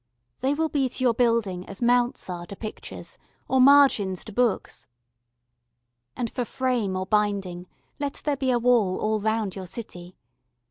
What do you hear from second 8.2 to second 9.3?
there be a wall all